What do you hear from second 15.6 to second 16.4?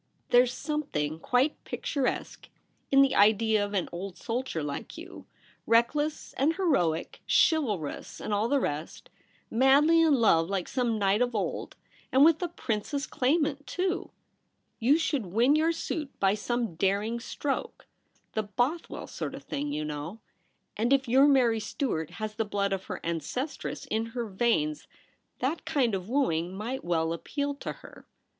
suit by